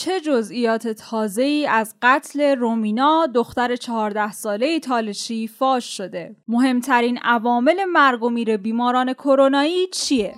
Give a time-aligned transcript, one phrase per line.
[0.00, 7.84] چه جزئیات تازه ای از قتل رومینا دختر 14 ساله تالشی فاش شده؟ مهمترین عوامل
[7.84, 10.34] مرگ و میر بیماران کرونایی چیه؟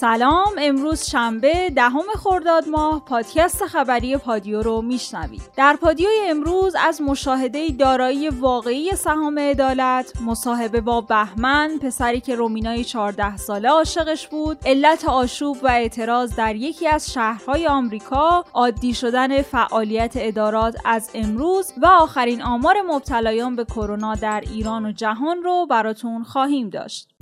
[0.00, 5.42] سلام امروز شنبه دهم خرداد ماه پادکست خبری پادیو رو میشنوید.
[5.56, 12.84] در پادیو امروز از مشاهده دارایی واقعی سهام عدالت مصاحبه با بهمن پسری که رومینای
[12.84, 19.42] 14 ساله عاشقش بود علت آشوب و اعتراض در یکی از شهرهای آمریکا عادی شدن
[19.42, 25.66] فعالیت ادارات از امروز و آخرین آمار مبتلایان به کرونا در ایران و جهان رو
[25.70, 27.15] براتون خواهیم داشت.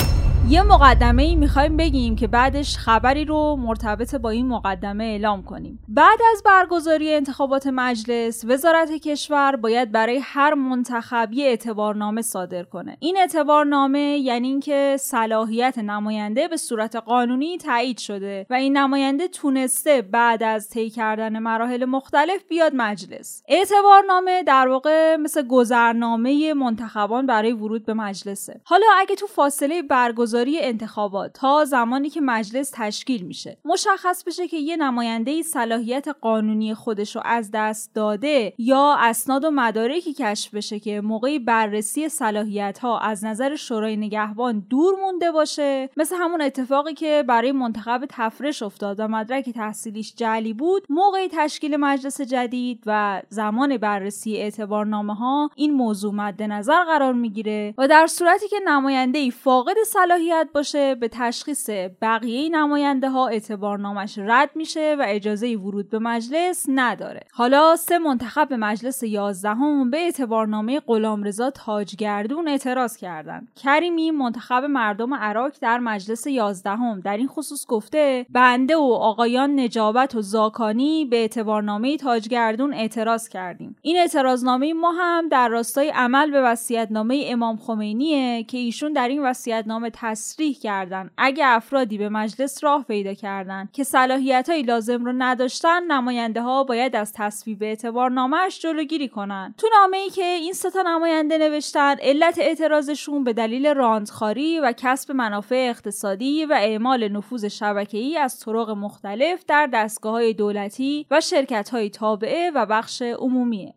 [0.49, 5.79] یه مقدمه ای می‌خوایم بگیم که بعدش خبری رو مرتبط با این مقدمه اعلام کنیم.
[5.89, 12.97] بعد از برگزاری انتخابات مجلس وزارت کشور باید برای هر منتخب یه اعتبارنامه صادر کنه.
[13.01, 20.03] این اعتبارنامه یعنی اینکه صلاحیت نماینده به صورت قانونی تایید شده و این نماینده تونسته
[20.03, 23.43] بعد از طی کردن مراحل مختلف بیاد مجلس.
[23.49, 28.61] اعتبارنامه در واقع مثل گذرنامه منتخبان برای ورود به مجلسه.
[28.65, 33.57] حالا اگه تو فاصله برگزاری برگزاری انتخابات تا زمانی که مجلس تشکیل میشه.
[33.65, 39.51] مشخص بشه که یه نماینده صلاحیت قانونی خودش رو از دست داده یا اسناد و
[39.51, 45.91] مدارکی کشف بشه که موقع بررسی صلاحیت ها از نظر شورای نگهبان دور مونده باشه.
[45.97, 51.77] مثل همون اتفاقی که برای منتخب تفرش افتاد و مدرک تحصیلیش جعلی بود موقع تشکیل
[51.77, 58.07] مجلس جدید و زمان بررسی اعتبارنامه ها این موضوع مد نظر قرار می‌گیره و در
[58.07, 61.71] صورتی که نماینده فاقد صلاحیت صلاحیت باشه به تشخیص
[62.03, 67.21] بقیه نماینده ها اعتبارنامش رد میشه و اجازه ورود به مجلس نداره.
[67.33, 73.49] حالا سه منتخب به مجلس یازدهم به اعتبارنامه غلامرضا تاجگردون اعتراض کردند.
[73.57, 77.01] کریمی منتخب مردم عراق در مجلس یازدهم.
[77.01, 83.77] در این خصوص گفته بنده و آقایان نجابت و زاکانی به اعتبارنامه تاجگردون اعتراض کردیم.
[83.83, 89.23] این اعتراضنامه ما هم در راستای عمل به وصیت‌نامه امام خمینیه که ایشون در این
[89.23, 91.11] وصیت‌نامه تصریح کردن.
[91.17, 96.65] اگه افرادی به مجلس راه پیدا کردن که صلاحیت های لازم رو نداشتن نماینده ها
[96.65, 99.55] باید از تصویب اعتبارنامهش جلوگیری کنن.
[99.59, 105.13] تو نامه ای که این ستا نماینده نوشتن علت اعتراضشون به دلیل راندخاری و کسب
[105.13, 111.69] منافع اقتصادی و اعمال نفوذ شبکه‌ای از طرق مختلف در دستگاه های دولتی و شرکت
[111.69, 113.75] های تابعه و بخش عمومیه.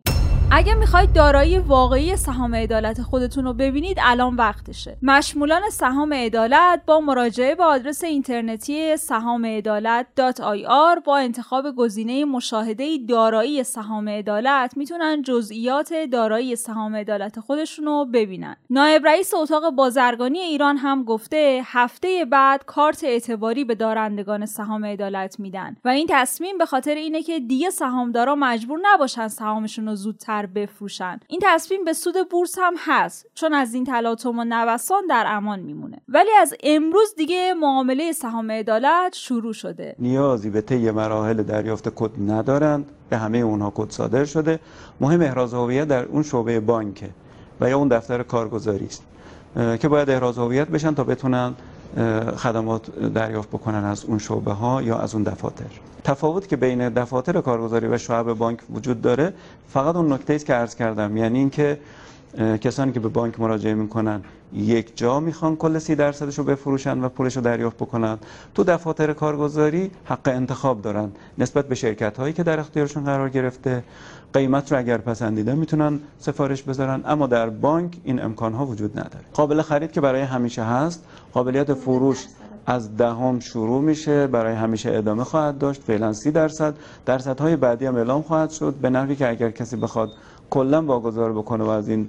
[0.50, 4.96] اگه می‌خواید دارایی واقعی سهام عدالت خودتون رو ببینید الان وقتشه.
[5.02, 10.06] مشمولان سهام عدالت با مراجعه به آدرس اینترنتی سهام عدالت
[11.06, 18.56] با انتخاب گزینه مشاهده دارایی سهام عدالت می‌تونن جزئیات دارایی سهام عدالت خودشون رو ببینن.
[18.70, 25.40] نایب رئیس اتاق بازرگانی ایران هم گفته هفته بعد کارت اعتباری به دارندگان سهام عدالت
[25.40, 30.37] میدن و این تصمیم به خاطر اینه که دیگه سهامدارا مجبور نباشن سهامشون رو زودتر
[30.46, 31.20] بفروشن.
[31.28, 35.60] این تصمیم به سود بورس هم هست چون از این تلاطم و نوسان در امان
[35.60, 35.98] میمونه.
[36.08, 39.96] ولی از امروز دیگه معامله سهام عدالت شروع شده.
[39.98, 42.90] نیازی به طی مراحل دریافت کد ندارند.
[43.10, 44.60] به همه اونها کد صادر شده.
[45.00, 47.10] مهم احراز هویت در اون شعبه بانکه
[47.60, 49.02] و یا اون دفتر کارگزاری است
[49.80, 51.54] که باید احراز هویت بشن تا بتونن
[52.36, 55.64] خدمات دریافت بکنن از اون شعبه ها یا از اون دفاتر.
[56.04, 59.32] تفاوت که بین دفاتر کارگزاری و شعب بانک وجود داره
[59.68, 61.16] فقط اون نکته است که عرض کردم.
[61.16, 61.78] یعنی اینکه
[62.60, 64.22] کسانی که به بانک مراجعه می‌کنن
[64.52, 68.18] یک جا می‌خوان کل سی درصدش رو بفروشن و پولش رو دریافت بکنن.
[68.54, 73.84] تو دفاتر کارگزاری حق انتخاب دارن نسبت به شرکت هایی که در اختیارشون قرار گرفته.
[74.32, 79.24] قیمت رو اگر پسندیده می‌تونن سفارش بذارن اما در بانک این امکان ها وجود نداره.
[79.32, 81.04] قابل خرید که برای همیشه هست.
[81.32, 82.26] قابلیت فروش
[82.68, 85.82] از دهم شروع میشه برای همیشه ادامه خواهد داشت.
[85.82, 86.74] فعلا سی درصد.
[87.06, 90.10] درصدهای بعدی هم اعلام خواهد شد به نحوی که اگر کسی بخواد
[90.50, 92.08] کلا واگذار بکنه و از این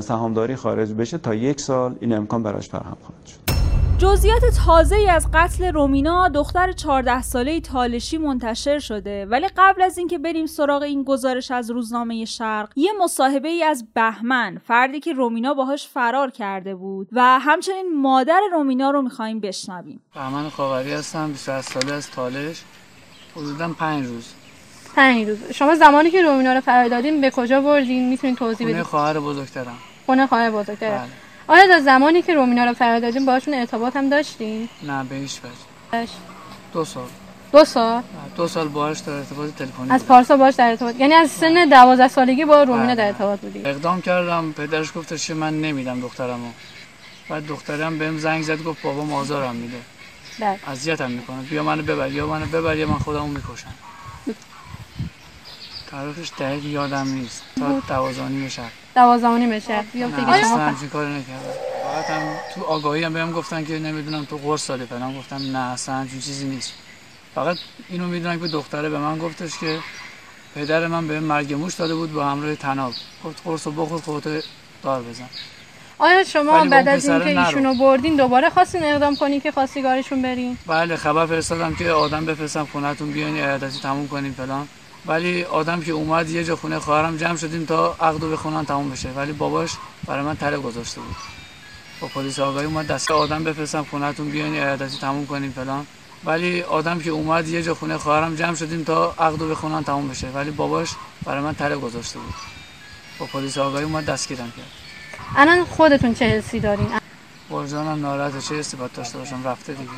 [0.00, 3.53] سهامداری خارج بشه تا یک سال این امکان براش فراهم خواهد شد.
[3.98, 9.26] جزئیات تازه ای از قتل رومینا دختر 14 ساله تالشی منتشر شده.
[9.26, 13.86] ولی قبل از اینکه بریم سراغ این گزارش از روزنامه شرق یه مصاحبه ای از
[13.94, 17.08] بهمن فردی که رومینا باهاش فرار کرده بود.
[17.12, 20.00] و همچنین مادر رومینا رو می‌خوایم بشنویم.
[20.14, 22.62] بهمن خاوری هستم 28 ساله از تالش
[23.36, 24.32] حدودا 5 روز.
[24.96, 25.38] پنج روز.
[25.52, 29.20] شما زمانی که رومینا رو فرار دادین به کجا بردین؟ می‌تونید توضیح بدید خونه خواهر
[29.20, 29.76] بزرگترم.
[30.06, 31.23] خونه خواهر بزرگترم بله.
[31.46, 35.40] آیا در زمانی که رومینا رو فرار دادین باهاشون ارتباط هم داشتین نه به هیچ
[35.92, 36.08] وجه.
[36.72, 37.08] دو سال.
[37.52, 38.02] دو سال؟
[38.36, 40.06] دو سال باهاش در ارتباط تلفنی از.
[40.06, 40.96] پارسا باش در ارتباط.
[41.00, 42.94] یعنی از سن 12 سالگی با رومینا بله.
[42.94, 44.52] در ارتباط بودی اقدام کردم.
[44.52, 46.50] پدرش گفتش که من نمیدم دخترمو.
[47.28, 49.80] بعد دخترم بهم زنگ زد گفت بابام آزارم میده.
[50.40, 50.58] بله.
[50.66, 51.42] اذیتم می‌کنه.
[51.42, 53.74] بیا منو ببر یا منو ببر یا من خودمو می‌کشم.
[55.90, 57.42] تاریخش دقیق یادم نیست.
[57.58, 58.62] تا دوازانی شب.
[58.94, 61.52] دوازانی بشه یا دیگه شما همچین کاری نکردم.
[61.82, 62.22] فقط هم
[62.54, 66.20] تو آگاهی هم بهم گفتن که نمی‌دونم تو قرص داده فلان گفتم نه اصلا همچین
[66.20, 66.72] چیزی نیست.
[67.34, 67.56] فقط
[67.88, 69.78] اینو می‌دونم که دختره به من گفتش که
[70.54, 72.92] پدر من به مرگ موش داده بود با همراه تناب
[73.24, 74.44] گفت قرص رو بخور خودت
[74.82, 75.28] دار بزن.
[75.98, 77.40] آیا شما بعد از اینکه.
[77.40, 82.68] ایشونو بردین دوباره خواستین اقدام کنین که خواستگارشون برین؟ بله خبر فرستادم که آدم بفرستم
[82.72, 84.68] خونهتون بیاین عیادتی تموم کنیم فلان.
[85.06, 88.90] ولی آدم که اومد یه جا خونه خواهرم جمع شدیم تا عقد و بخونن تموم
[88.90, 89.08] بشه.
[89.08, 89.70] ولی باباش
[90.06, 91.16] برای من تله گذاشته بود.
[92.00, 95.86] با پلیس آگاهی اومد دست آدم بفرستم خونهتون بیاین عیادتی تموم کنیم فلان.
[96.24, 100.08] ولی آدم که اومد یه جا خونه خواهرم جمع شدیم تا عقد و بخونن تموم
[100.08, 100.28] بشه.
[100.28, 100.90] ولی باباش
[101.24, 102.34] برای من تله گذاشته بود.
[103.18, 104.70] با پلیس آگاهی اومد دستگیرم کرد.
[105.36, 107.03] الان خودتون چه حسی دارین؟
[107.50, 108.40] برجانم ناراحته.
[108.40, 109.90] چه استفاده داشته باشم؟ رفته دیگه.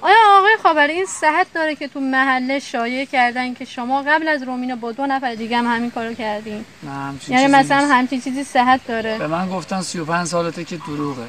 [0.00, 4.42] آیا آقای خاوری این صحت داره که تو محله شایع کردن که شما قبل از
[4.42, 7.92] رومینا با دو نفر دیگه هم همین کارو کردین؟ نه همچین یعنی مثلا نیست.
[7.92, 11.28] همچین چیزی صحت داره؟ به من گفتن 35 سالته که دروغه.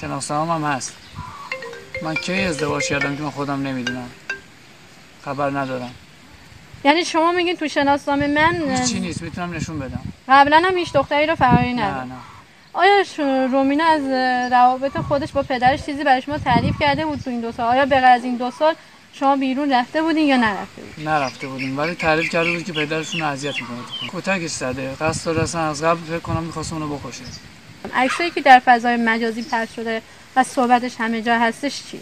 [0.00, 0.94] شناسنامه هم هست.
[2.02, 4.10] من کی ازدواج کردم که من خودم نمی‌دونم؟
[5.24, 5.94] خبر ندارم.
[6.84, 9.22] یعنی شما میگین تو شناسنامه من هیچی نیست.
[9.22, 10.00] می‌تونم نشون بدم.
[10.28, 12.06] قبلا هم هیچ دختری رو فراری نه نه.
[12.76, 13.04] آیا
[13.52, 14.02] رومینا از
[14.52, 17.86] روابط خودش با پدرش چیزی برای شما تعریف کرده بود تو این دو سال؟ آیا
[17.86, 18.74] به از این دو سال
[19.12, 23.22] شما بیرون رفته بودین یا نرفته بودین؟ نرفته بودیم ولی تعریف کرده بود که پدرشون
[23.22, 23.78] اذیت می‌کنه.
[24.12, 27.22] کتکش زده قصد داره اصلا از قبل فکر کنم می‌خواست اونو بکشه.
[27.94, 30.02] عکسایی که در فضای مجازی پخش شده
[30.36, 32.00] و صحبتش همه جا هستش چیه؟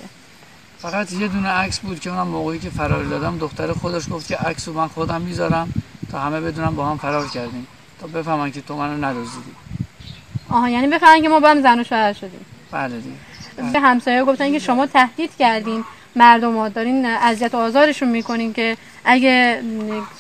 [0.79, 4.37] فقط یه دونه عکس بود که اونم موقعی که فرار دادم دختر خودش گفت که
[4.37, 5.73] عکس رو من خودم می‌ذارم
[6.11, 7.67] تا همه بدونم با هم فرار کردیم.
[8.01, 9.51] تا بفهمن که تو منو ندزدیدی.
[10.51, 12.47] آها یعنی بفهمن که ما با هم زن و شوهر شدیم.
[12.71, 13.73] بله دیگه.
[13.73, 15.85] به همسایه گفتن که شما تهدید کردین
[16.17, 19.63] مردم ها دارین اذیت و آزارشون می‌کنین که اگه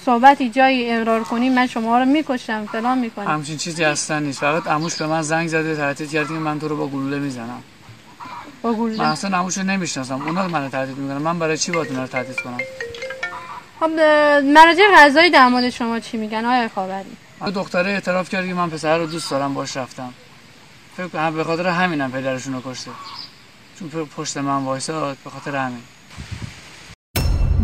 [0.04, 3.28] صحبتی جایی اقرار کنین من شما رو می‌کشم فلان می‌کنم.
[3.28, 4.40] همچین چیزی اصلا نیست.
[4.40, 7.62] فقط عموش به من زنگ زده تهدید کرد که من تو رو با گلوله می‌زنم.
[8.62, 10.22] با من گلوله اصلا عموش رو نمی‌شناسم.
[10.22, 11.18] اونا منو تهدید می‌کنن.
[11.18, 12.58] من برای چی باید اونا رو تهدید کنم؟
[13.80, 13.90] خب
[14.44, 16.94] مراجع قضایی در مورد شما چی میگن؟ آیا خاوری.
[16.94, 20.14] من دختره اعتراف کرد که من پسر رو دوست دارم باش رفتم.
[20.96, 22.90] فکر کنم به خاطر همینم پدرشون رو کشته.
[23.78, 25.82] چون پشت من وایساد به خاطر همین.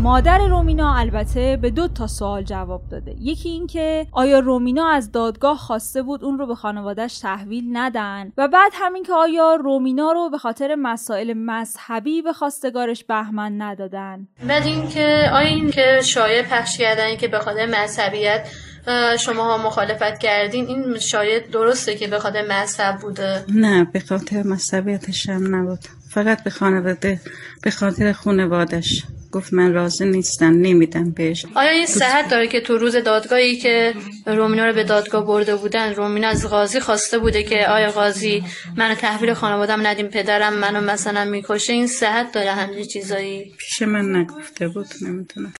[0.01, 3.15] مادر رومینا البته به دو تا سوال جواب داده.
[3.19, 8.47] یکی اینکه آیا رومینا از دادگاه خواسته بود اون رو به خانوادهش تحویل ندن؟ و
[8.47, 14.65] بعد همین که آیا رومینا رو به خاطر مسائل مذهبی به خواستگارش بهمن ندادن؟ بعد
[14.65, 18.47] اینکه آیا این که شایع پخش کردن که به خاطر مذهبیت
[19.19, 24.43] شما ها مخالفت کردین این شایع درسته که به خاطر مذهب بوده؟ نه به خاطر
[24.43, 26.00] مذهبیتش هم نبود.
[26.13, 27.21] فقط به خانواده
[27.63, 29.03] به خاطر خانوادش.
[29.31, 31.45] گفت من راضی نیستم نمیدم بهش.
[31.55, 33.93] آیا این صحت داره که تو روز دادگاهی که
[34.25, 38.43] رومینا رو به دادگاه برده بودن رومینا از قاضی خواسته بوده که آیا قاضی
[38.77, 44.15] منو تحویل خانوادم ندیم پدرم منو مثلا می‌کشه؟ این صحت داره همچین چیزایی؟ پیش من
[44.15, 45.53] نگفته بود نمی‌دونم.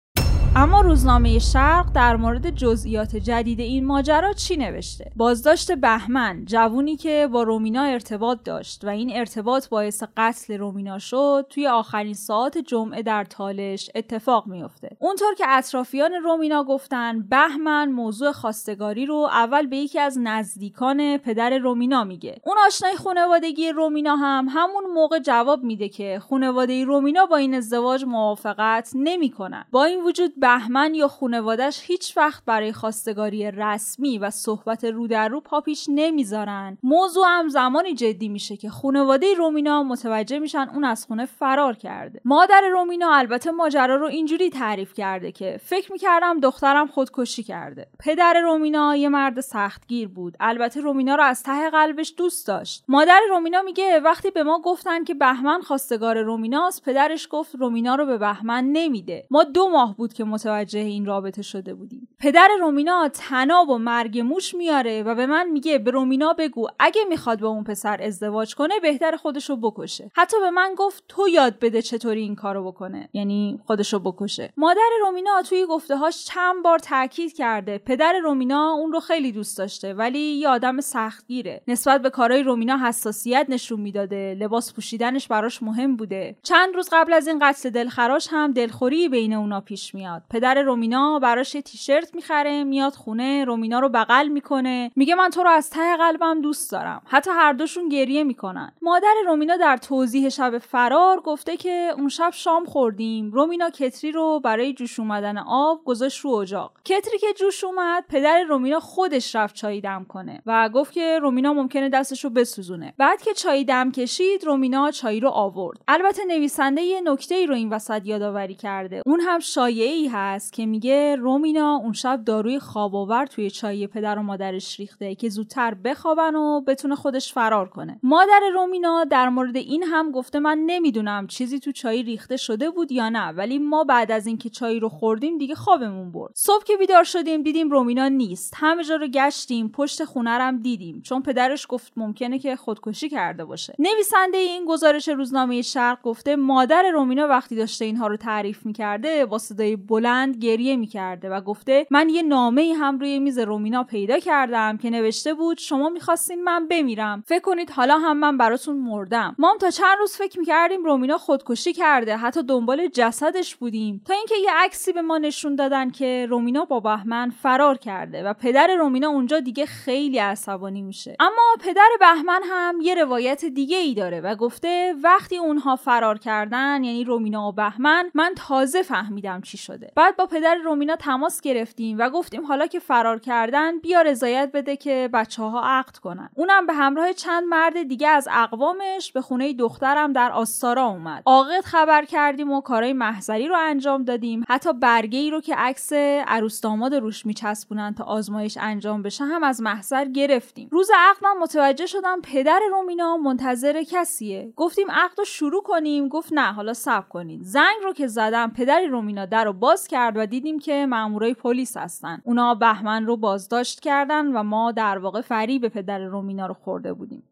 [0.56, 7.30] اما روزنامه شرق در مورد جزئیات جدید این ماجرا چی نوشته؟ بازداشت بهمن جوونی که
[7.31, 13.01] با رومینا ارتباط داشت و این ارتباط باعث قتل رومینا شد توی آخرین ساعات جمعه
[13.01, 19.77] در تالش اتفاق میفته اونطور که اطرافیان رومینا گفتن بهمن موضوع خواستگاری رو اول به
[19.77, 22.41] یکی از نزدیکان پدر رومینا میگه.
[22.46, 28.05] اون آشنای خانوادگی رومینا هم همون موقع جواب میده که خانواده رومینا با این ازدواج
[28.05, 29.65] موافقت نمی‌کنن.
[29.72, 35.27] با این وجود بهمن یا خانوادش هیچ وقت برای خواستگاری رسمی و صحبت رو در
[35.27, 36.77] رو پاپیش نمی‌ذارن.
[36.83, 42.21] موضوع هم زمانی جدی میشه که خانواده رومینا متوجه میشن اون از خونه فرار کرده.
[42.25, 47.88] مادر رومینا البته ماجرا رو اینجوری تعریف کرده که فکر می‌کردم دخترم خودکشی کرده.
[48.00, 50.38] پدر رومینا یه مرد سختگیر بود.
[50.39, 52.83] البته رومینا رو از ته قلبش دوست داشت.
[52.88, 58.05] مادر رومینا میگه وقتی به ما گفتن که بهمن خواستگار رومیناست پدرش گفت رومینا رو
[58.05, 59.27] به بهمن نمیده.
[59.31, 62.07] ما دو ماه بود که متوجه این رابطه شده بودیم.
[62.22, 67.01] پدر رومینا تناب و مرگ موش میاره و به من میگه به رومینا بگو اگه
[67.10, 70.12] می‌خواد با اون پسر ازدواج کنه بهتر خودشو بکشه.
[70.16, 73.10] حتی به من گفت تو یاد بده چطوری این کارو بکنه.
[73.13, 74.54] یعنی خودشو بکشه.
[74.58, 79.94] مادر رومینا توی گفتههاش چند بار تاکید کرده پدر رومینا اون رو خیلی دوست داشته
[79.94, 81.62] ولی یه آدم سختگیره.
[81.68, 86.36] نسبت به کارهای رومینا حساسیت نشون می‌داده لباس پوشیدنش براش مهم بوده.
[86.44, 90.24] چند روز قبل از این قتل دلخراش هم دلخوری بین اونا پیش میاد.
[90.30, 94.91] پدر رومینا براش تیشرت می‌خره میاد خونه رومینا رو بغل می‌کنه.
[94.96, 97.01] میگه من تو رو از ته قلبم دوست دارم.
[97.06, 98.72] حتی هر دوشون گریه می‌کنن.
[98.82, 103.32] مادر رومینا در توضیح شب فرار گفته که اون شب شام خوردیم.
[103.32, 106.72] رومینا کتری رو برای جوش اومدن آب گذاشت رو اجاق.
[106.86, 111.53] کتری که جوش اومد پدر رومینا خودش رفت چای دم کنه و گفت که رومینا
[111.53, 112.94] ممکنه دستش رو بسوزونه.
[112.98, 115.82] بعد که چای دم کشید رومینا چای رو آورد.
[115.88, 119.01] البته نویسنده یه نکته ای رو این وسط یادآوری کرده.
[119.06, 124.20] اون هم شایعی هست که میگه رومینا اون شب داروی خواب آور توی چای پدر
[124.20, 128.00] و مادرش ریخته که زودتر بخوابن و بتونه خودش فرار کنه.
[128.03, 132.91] مادر رومینا در مورد این هم گفته من نمی‌دونم چیزی تو چای ریخته شده بود
[132.91, 136.31] یا نه ولی ما بعد از اینکه چای رو خوردیم دیگه خوابمون برد.
[136.36, 138.53] صبح که بیدار شدیم دیدیم رومینا نیست.
[138.58, 141.01] همه جا رو گشتیم پشت خونه دیدیم.
[141.01, 143.75] چون پدرش گفت ممکنه که خودکشی کرده باشه.
[143.79, 149.38] نویسنده این گزارش روزنامه شرق گفته مادر رومینا وقتی داشته اینها رو تعریف می‌کرده با
[149.38, 154.77] صدای بلند گریه می‌کرده و گفته من یه نامه هم روی میز رومینا پیدا کردم
[154.77, 157.24] که نوشته بود شما می‌خواستین من بمیرم.
[157.27, 159.36] فکر کنید حالا هم من براتون مردم.
[159.39, 164.01] ما هم تا چند روز فکر می‌کردیم رومینا خودکشی کرده حتی دنبال جسدش بودیم.
[164.05, 168.33] تا اینکه یه عکسی به ما نشون دادن که رومینا با بهمن فرار کرده و
[168.33, 171.15] پدر رومینا اونجا دیگه خیلی عصبانی میشه.
[171.19, 176.83] اما پدر بهمن هم یه روایت دیگه ای داره و گفته وقتی اونها فرار کردن
[176.83, 179.91] یعنی رومینا و بهمن من تازه فهمیدم چی شده.
[179.95, 181.41] بعد با پدر رومینا تماس
[181.81, 186.29] گرفتیم و گفتیم حالا که فرار کردن بیا رضایت بده که بچه ها عقد کنن.
[186.35, 191.23] اونم به همراه چند مرد دیگه از اقوامش به خونه دخترم در آستارا اومد.
[191.25, 194.43] عاقد خبر کردیم و کارهای محضری رو انجام دادیم.
[194.50, 195.93] حتی برگه ای رو که عکس
[196.27, 200.69] عروس داماد روش میچسبونن تا آزمایش انجام بشه هم از محضر گرفتیم.
[200.71, 204.53] روز عقد من متوجه شدم پدر رومینا منتظر کسیه.
[204.55, 206.07] گفتیم عقد رو شروع کنیم.
[206.07, 207.43] گفت نه حالا صبر کنید.
[207.43, 211.61] زنگ رو که زدم پدر رومینا در رو باز کرد و دیدیم که مامورای پلیس
[211.77, 212.22] هستن.
[212.24, 217.24] اونا بهمن رو بازداشت کردن و ما در واقع فریب پدر رومینا رو خورده بودیم.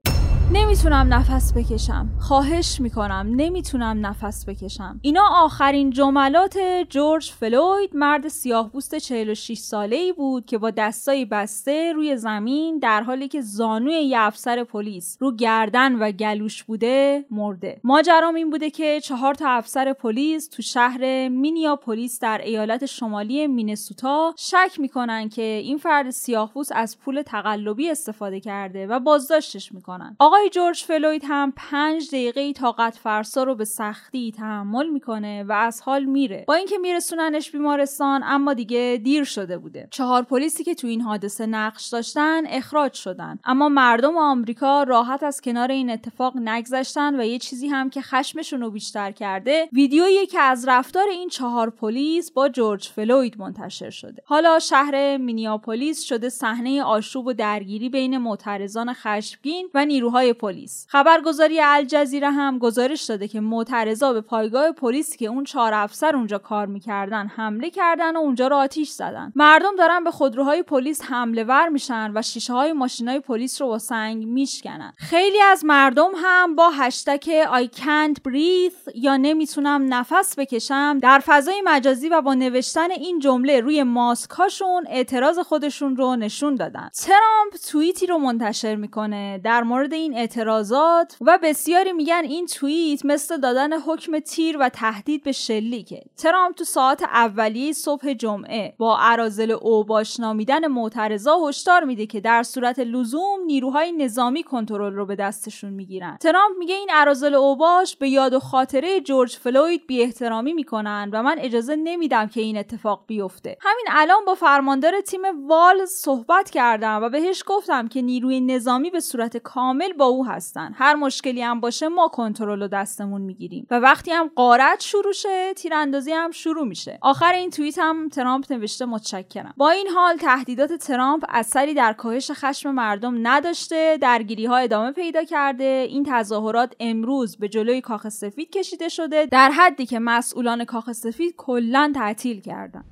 [0.51, 2.09] نمی‌تونم نفس بکشم.
[2.19, 4.99] خواهش می‌کنم نمی‌تونم نفس بکشم.
[5.01, 6.57] اینا آخرین جملات
[6.89, 12.79] جورج فلوید مرد سیاه بوست 46 ساله ای بود که با دستای بسته روی زمین
[12.79, 17.81] در حالی که زانوی یه افسر پلیس رو گردن و گلوش بوده مرده.
[17.83, 23.47] ماجرام این بوده که چهار تا افسر پلیس تو شهر مینیا پلیس در ایالت شمالی
[23.47, 30.15] مینسوتا شک می‌کنن که این فرد سیاه از پول تقلبی استفاده کرده و بازداشتش می‌کنن.
[30.19, 35.51] آقا آقای جورج فلوید هم پنج دقیقه طاقت فرسا رو به سختی تحمل می‌کنه و
[35.51, 36.45] از حال میره.
[36.47, 39.87] با اینکه میرسوننش بیمارستان اما دیگه دیر شده بوده.
[39.91, 43.39] چهار پلیسی که تو این حادثه نقش داشتن اخراج شدن.
[43.45, 48.61] اما مردم آمریکا راحت از کنار این اتفاق نگذشتن و یه چیزی هم که خشمشون
[48.61, 54.23] رو بیشتر کرده ویدیویی که از رفتار این چهار پلیس با جورج فلوید منتشر شده.
[54.25, 60.85] حالا شهر مینیاپولیس شده صحنه آشوب و درگیری بین معترضان خشمگین و نیروهای پلیس.
[60.89, 66.37] خبرگزاری الجزیره هم گزارش داده که معترضا به پایگاه پلیسی که اون چهار افسر اونجا
[66.37, 69.31] کار می‌کردن حمله کردن و اونجا رو آتیش زدن.
[69.35, 73.79] مردم دارن به خودروهای پلیس حمله ور میشن و شیشه های ماشینای پلیس رو با
[73.79, 74.93] سنگ میشکنن.
[74.97, 81.61] خیلی از مردم هم با هشتک I can't breathe یا نمی‌تونم نفس بکشم در فضای
[81.65, 86.89] مجازی و با نوشتن این جمله روی ماسکاشون اعتراض خودشون رو نشون دادن.
[86.93, 93.37] ترامپ توییتی رو منتشر می‌کنه در مورد این اعتراضات و بسیاری میگن این توییت مثل
[93.37, 96.01] دادن حکم تیر و تهدید به شلیکه.
[96.17, 102.43] ترامپ تو ساعت اولیه صبح جمعه با عرازل اوباش نامیدن معترضا هشدار میده که در
[102.43, 106.17] صورت لزوم نیروهای نظامی کنترل رو به دستشون می‌گیرن.
[106.21, 111.23] ترامپ میگه این عرازل اوباش به یاد و خاطره جورج فلوید بی احترامی می‌کنن و
[111.23, 113.57] من اجازه نمیدم که این اتفاق بیفته.
[113.61, 118.99] همین الان با فرماندار تیم وال صحبت کردم و بهش گفتم که نیروی نظامی به
[118.99, 120.71] صورت کامل با او هستن.
[120.75, 123.67] هر مشکلی هم باشه ما کنترل و دستمون می‌گیریم.
[123.71, 126.97] و وقتی هم قارت شروع شه تیراندازی هم شروع میشه.
[127.01, 129.53] آخر این توییت هم ترامپ نوشته متشکرم.
[129.57, 135.23] با این حال تهدیدات ترامپ اثری در کاهش خشم مردم نداشته درگیری ها ادامه پیدا
[135.23, 135.85] کرده.
[135.89, 141.33] این تظاهرات امروز به جلوی کاخ سفید کشیده شده در حدی که مسئولان کاخ سفید
[141.37, 142.83] کلا تعطیل کردن.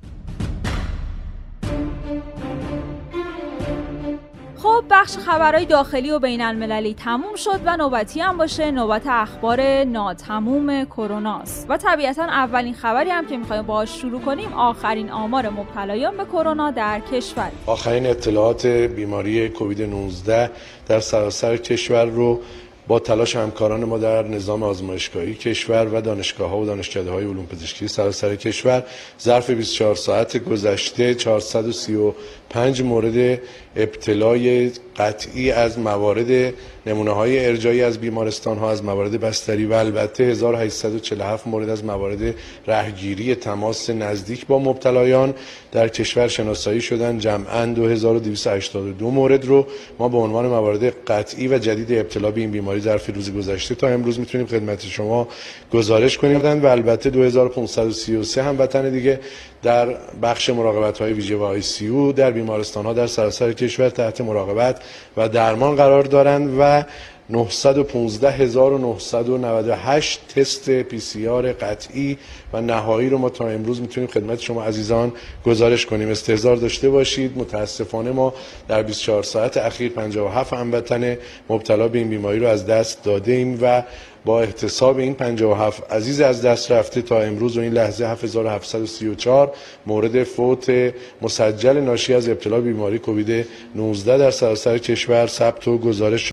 [4.62, 8.70] خب بخش خبرهای داخلی و بین المللی تموم شد و نوبتی هم باشه.
[8.70, 11.66] نوبت اخبار ناتموم کروناست.
[11.68, 16.70] و طبیعتا اولین خبری هم که می‌خوایم باهاش شروع کنیم آخرین آمار مبتلایان به کرونا
[16.70, 17.50] در کشور.
[17.66, 20.50] آخرین اطلاعات بیماری کووید 19
[20.88, 22.40] در سراسر کشور رو
[22.88, 27.46] با تلاش همکاران ما در نظام آزمایشگاهی کشور و دانشگاه ها و دانشکده های علوم
[27.46, 28.84] پزشکی سراسر کشور
[29.22, 33.40] ظرف 24 ساعت گذشته 435 مورد
[33.76, 36.54] ابتلای قطعی از موارد
[36.86, 42.34] نمونه های ارجایی از بیمارستان ها از موارد بستری و البته 1847 مورد از موارد
[42.66, 45.34] رهگیری تماس نزدیک با مبتلایان
[45.72, 47.18] در کشور شناسایی شدن.
[47.18, 49.66] جمعا 2282 مورد رو
[49.98, 53.88] ما به عنوان موارد قطعی و جدید ابتلا به این بیماری ظرف روز گذشته تا
[53.88, 55.28] امروز می‌تونیم خدمت شما
[55.72, 59.20] گزارش کنیم و البته 2533 هموطن دیگه
[59.62, 64.80] در بخش مراقبت های ویژه و ICU در بیمارستان ها در سراسر کشور تحت مراقبت
[65.16, 66.82] و درمان قرار دارند و
[67.30, 72.18] 915998 تست PCR قطعی
[72.52, 75.12] و نهایی رو ما تا امروز می‌تونیم خدمت شما عزیزان
[75.46, 76.08] گزارش کنیم.
[76.08, 77.38] استحضار داشته باشید.
[77.38, 78.34] متاسفانه ما
[78.68, 81.16] در 24 ساعت اخیر 57 هموطن
[81.50, 83.82] مبتلا به این بیماری رو از دست داده ایم و
[84.24, 89.52] با احتساب این 57 عزیز از دست رفته تا امروز و این لحظه 7734
[89.86, 90.92] مورد فوت
[91.22, 96.32] مسجل ناشی از ابتلا بیماری کووید 19 در سراسر کشور ثبت و گزارش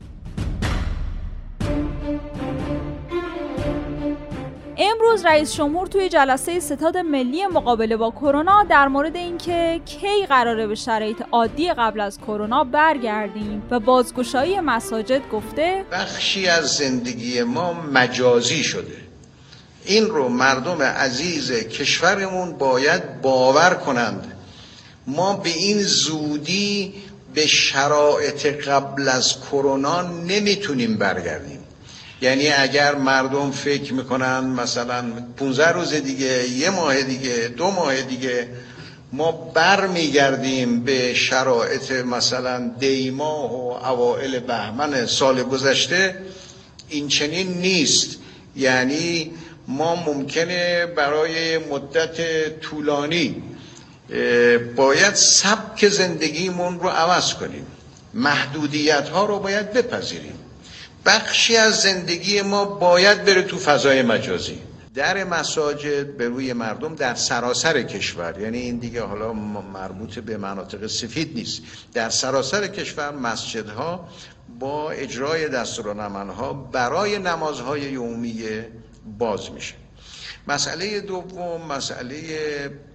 [5.25, 10.75] رئیس جمهور توی جلسه ستاد ملی مقابله با کرونا در مورد اینکه کی قراره به
[10.75, 18.63] شرایط عادی قبل از کرونا برگردیم و بازگشایی مساجد گفته بخشی از زندگی ما مجازی
[18.63, 18.97] شده.
[19.85, 24.33] این رو مردم عزیز کشورمون باید باور کنند.
[25.07, 26.93] ما به این زودی
[27.33, 31.64] به شرایط قبل از کرونا نمی‌تونیم برگردیم.
[32.21, 35.03] یعنی اگر مردم فکر می‌کنن مثلا
[35.37, 38.47] 15 روز دیگه یه ماه دیگه دو ماه دیگه
[39.13, 46.15] ما بر میگردیم به شرایط مثلا دیما و اوائل بهمن سال گذشته
[46.89, 48.17] این چنین نیست.
[48.55, 49.31] یعنی
[49.67, 52.19] ما ممکنه برای مدت
[52.59, 53.43] طولانی
[54.75, 57.65] باید سبک زندگیمون رو عوض کنیم.
[58.13, 60.44] محدودیت ها رو باید بپذیریم.
[61.05, 64.59] بخشی از زندگی ما باید بره تو فضای مجازی.
[64.95, 69.33] در مساجد به روی مردم در سراسر کشور یعنی این دیگه حالا
[69.73, 71.61] مربوط به مناطق سفید نیست.
[71.93, 74.09] در سراسر کشور مسجدها
[74.59, 78.71] با اجرای دستورالعملها برای نمازهای یومیه
[79.17, 79.73] باز میشه.
[80.47, 82.19] مسئله دوم مسئله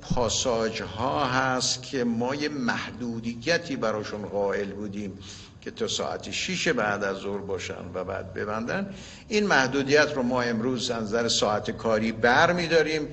[0.01, 5.19] پاساج ها هست که ما یه محدودیتی براشون قائل بودیم.
[5.61, 8.95] که تا ساعت 6 بعد از ظهر باشن و بعد ببندن.
[9.29, 13.09] این محدودیت رو ما امروز از نظر ساعت کاری بر میداریم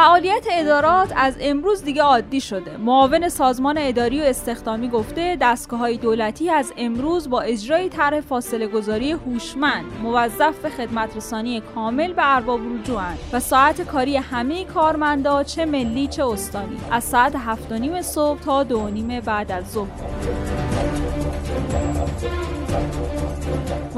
[0.00, 2.76] فعالیت ادارات از امروز دیگه عادی شده.
[2.76, 8.66] معاون سازمان اداری و استخدامی گفته دستگاه های دولتی از امروز با اجرای طرح فاصله
[8.66, 15.42] گذاری هوشمند موظف به خدمت رسانی کامل به ارباب رجوعند و ساعت کاری همه کارمندا
[15.42, 20.69] چه ملی چه استانی از ساعت 7 صبح تا دو نیم بعد از ظهر.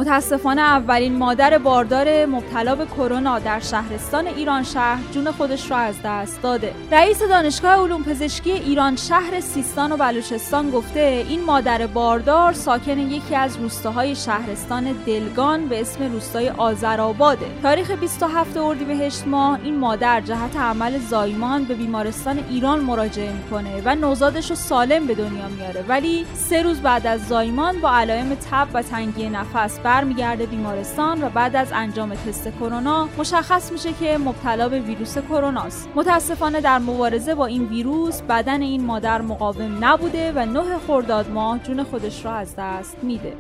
[0.02, 5.94] متاسفانه اولین مادر باردار مبتلا به کرونا در شهرستان ایران شهر جون خودش را از
[6.04, 6.74] دست داده.
[6.92, 13.34] رئیس دانشگاه علوم پزشکی ایران شهر سیستان و بلوچستان گفته این مادر باردار ساکن یکی
[13.34, 17.46] از روستاهای شهرستان دلگان به اسم روستای آذرآباده.
[17.62, 23.94] تاریخ 27 اردیبهشت ماه این مادر جهت عمل زایمان به بیمارستان ایران مراجعه می‌کنه و
[23.94, 28.68] نوزادش رو سالم به دنیا میاره ولی سه روز بعد از زایمان با علائم تب
[28.74, 34.68] و تنگی نفس برمیگرده بیمارستان و بعد از انجام تست کرونا مشخص میشه که مبتلا
[34.68, 35.88] به ویروس کروناست.
[35.94, 41.59] متاسفانه در مبارزه با این ویروس بدن این مادر مقاوم نبوده و نه خرداد ماه
[41.59, 43.33] جون خودش را از دست میده.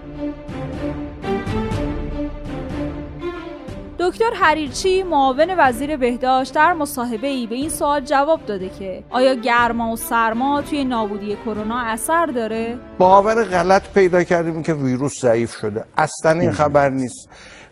[4.02, 9.34] دکتر حریرچی معاون وزیر بهداشت در مصاحبه ای به این سوال جواب داده که آیا
[9.34, 15.56] گرما و سرما توی نابودی کرونا اثر داره؟ باور غلط پیدا کردیم که ویروس ضعیف
[15.56, 15.84] شده.
[15.96, 17.28] اصلا این خبر نیست.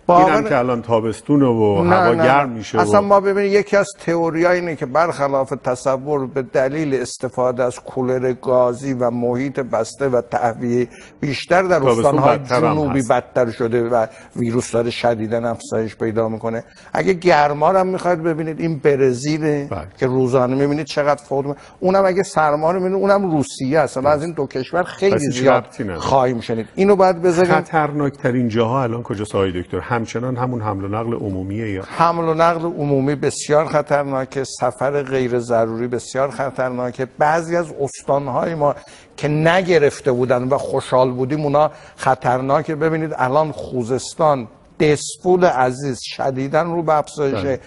[0.08, 4.76] اینم که الان تابستون و هوا گرم میشه اصلا ما ببینید یکی از تئوری اینه
[4.76, 10.88] که برخلاف تصور به دلیل استفاده از کولر گازی و محیط بسته و تهویه
[11.20, 16.64] بیشتر در استانهای جنوبی بدتر شده و ویروس داره شدیدن افزایش پیدا می‌کنه.
[16.92, 19.86] اگه گرما هم می‌خواید ببینید این برزیل بله.
[19.98, 23.96] که روزانه می‌بینید چقدر فوت اونم اگه سرما رو می‌بینید اونم روسیه است.
[23.96, 26.66] از این دو کشور خیلی زیاد خواهیم شنید.
[26.74, 27.52] اینو باید بذاریم.
[27.52, 32.34] خطرناکترین جاها الان کجاست آقای دکتر؟ همچنان همون حمل و نقل عمومیه یا؟ حمل و
[32.34, 37.08] نقل عمومی بسیار خطرناکه سفر غیر ضروری بسیار خطرناکه.
[37.18, 38.74] بعضی از استانهای ما
[39.16, 42.74] که نگرفته بودن و خوشحال بودیم اونا خطرناکه.
[42.74, 44.48] ببینید الان خوزستان
[44.80, 47.60] دسپول عزیز شدیدن رو به افزایشه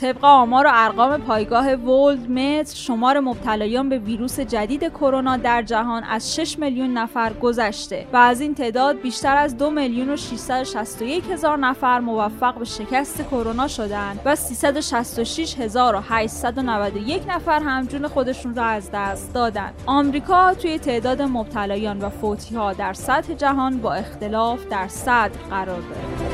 [0.00, 6.04] طبق آمار و ارقام پایگاه ولد متر شمار مبتلایان به ویروس جدید کرونا در جهان
[6.04, 11.24] از 6 میلیون نفر گذشته و از این تعداد بیشتر از 2 میلیون و 661
[11.30, 18.90] هزار نفر موفق به شکست کرونا شدند و 366891 نفر هم جون خودشون را از
[18.94, 19.74] دست دادند.
[19.86, 25.80] آمریکا توی تعداد مبتلایان و فوتی ها در سطح جهان با اختلاف در صدر قرار
[25.80, 26.29] دارد.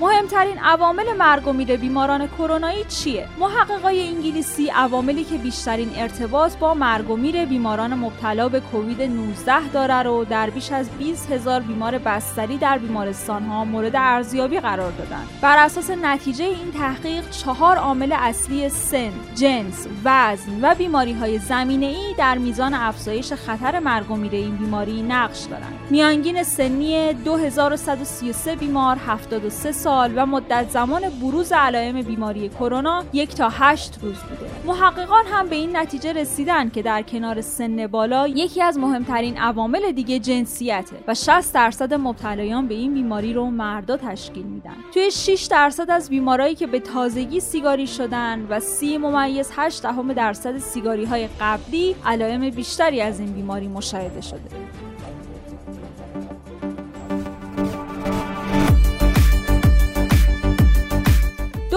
[0.00, 6.74] مهمترین عوامل مرگ و میر بیماران کرونایی چیه؟ محققای انگلیسی عواملی که بیشترین ارتباط با
[6.74, 11.60] مرگ و میر بیماران مبتلا به کووید 19 داره رو در بیش از 20 هزار
[11.60, 15.22] بیمار بستری در بیمارستان ها مورد ارزیابی قرار دادن.
[15.40, 21.86] بر اساس نتیجه این تحقیق چهار عامل اصلی سن جنس وزن و بیماری های زمینه
[21.86, 25.78] ای در میزان افزایش خطر مرگ و میر این بیماری نقش دارند.
[25.90, 33.48] میانگین سنی 2133 بیمار 73 سال و مدت زمان بروز علائم بیماری کرونا یک تا
[33.48, 34.50] هشت روز بوده.
[34.66, 39.92] محققان هم به این نتیجه رسیدن که در کنار سن بالا یکی از مهمترین عوامل
[39.92, 44.76] دیگه جنسیته و 60 درصد مبتلایان به این بیماری رو مردا تشکیل میدن.
[44.94, 50.12] توی 6 درصد از بیمارایی که به تازگی سیگاری شدن و 30 ممیز 8 دهم
[50.12, 54.87] درصد سیگاری های قبلی علائم بیشتری از این بیماری مشاهده شده.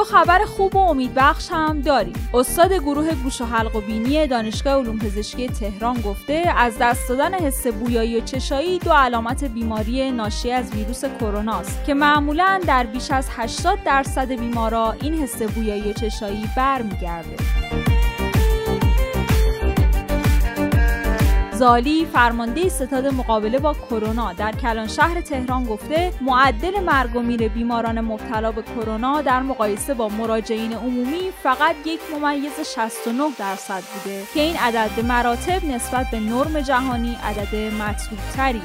[0.01, 2.29] دو خبر خوب و امیدبخش هم داریم.
[2.33, 7.33] استاد گروه گوش و حلق و بینی دانشگاه علوم پزشکی تهران گفته از دست دادن
[7.33, 12.83] حس بویایی و چشایی دو علامت بیماری ناشی از ویروس کرونا است که معمولا در
[12.83, 17.35] بیش از 80 درصد بیمارا این حس بویایی و چشایی برمیگرده.
[21.61, 24.33] زالی فرمانده ستاد مقابله با کرونا.
[24.33, 29.93] در کلان شهر تهران گفته معدل مرگ و میر بیماران مبتلا به کرونا در مقایسه
[29.93, 36.19] با مراجعین عمومی فقط یک ممیز 69 درصد بوده که این عدد مراتب نسبت به
[36.19, 38.61] نرم جهانی عدد مطلوب تریه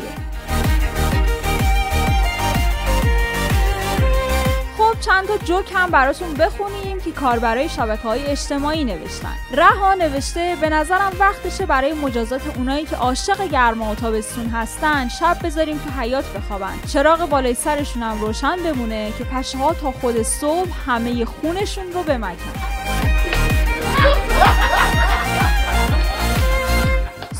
[5.01, 9.37] چند تا جوک هم براتون بخونیم که کاربرای شبکه های اجتماعی نوشتن.
[9.53, 15.37] رها نوشته به نظرم وقتشه برای مجازات اونایی که عاشق گرما و تابستون هستن شب
[15.45, 16.75] بذاریم تو حیات بخوابن.
[16.93, 22.03] چراغ بالای سرشون هم روشن بمونه که پشه ها تا خود صبح همه خونشون رو
[22.03, 22.86] بمکن.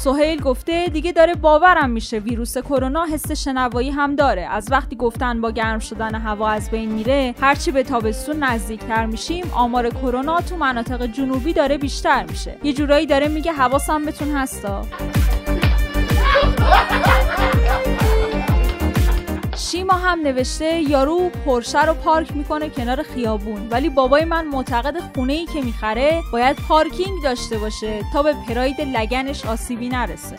[0.07, 4.43] سهیل گفته دیگه داره باورم میشه ویروس کرونا حس شنوایی هم داره.
[4.43, 9.45] از وقتی گفتن با گرم شدن هوا از بین میره هرچی به تابستون نزدیکتر میشیم
[9.55, 12.57] آمار کرونا تو مناطق جنوبی داره بیشتر میشه.
[12.63, 14.83] یه جورایی داره میگه حواسم بهتون هستا.
[19.71, 23.69] شیما هم نوشته یارو پرشه رو پارک می‌کنه کنار خیابون.
[23.71, 28.81] ولی بابای من معتقد خونه ای که می‌خره باید پارکینگ داشته باشه تا به پراید
[28.81, 30.37] لگنش آسیبی نرسه.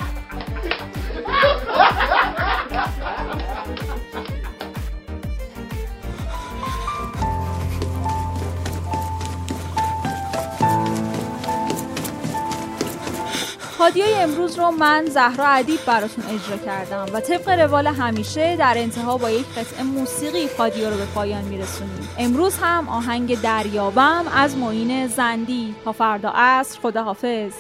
[13.80, 19.18] هادیای امروز رو من زهرا عدیب براتون اجرا کردم و طبق روال همیشه در انتها
[19.18, 22.10] با یک قطعه موسیقی هادیا رو به پایان میرسونیم.
[22.18, 25.76] امروز هم آهنگ دریابم از معین زندی.
[25.86, 26.80] تا فردا عصر.
[26.80, 27.52] خداحافظ.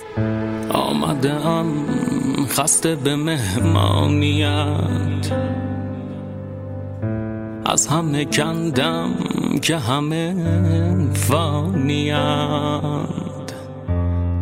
[0.73, 1.85] آمدم
[2.47, 4.77] خسته به مهمانیت.
[7.65, 9.13] از همه کندم
[9.61, 10.35] که همه
[11.13, 13.26] فانیت.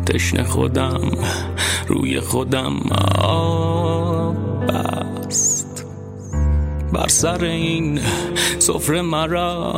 [0.06, 1.00] تشنه خودم
[1.86, 2.72] روی خودم
[3.22, 5.86] آب بست
[6.92, 8.00] بر سر این
[8.58, 9.72] سفره مرا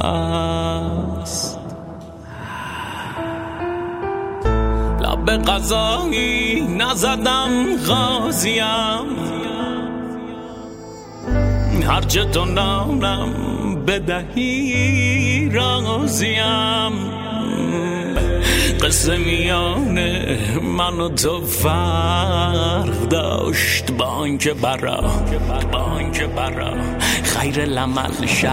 [0.00, 1.58] هست.
[5.00, 9.30] لب قضایی نزدم غازیم.
[11.88, 13.34] هرچه تو نانم
[13.86, 17.19] بدهی رازیم
[18.82, 23.92] قصه میانه من و تو فرق داشت.
[23.92, 25.00] با آنکه برا
[25.72, 26.72] با آنکه برا
[27.22, 28.50] خیر لمل شرط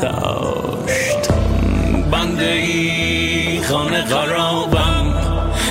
[0.00, 1.32] داشت.
[2.10, 5.14] بنده ای خانه خرابم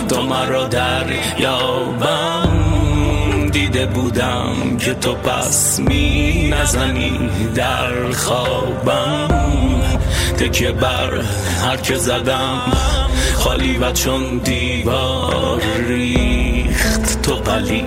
[0.10, 1.06] تو مرا در
[1.40, 2.50] یابم
[3.52, 9.42] دیده بودم که تو پس می نزنی در خوابم.
[10.42, 11.22] تکیه بر
[11.66, 12.62] هر که زدم
[13.34, 17.22] خالی و چون دیوار ریخت.
[17.22, 17.86] تو قلی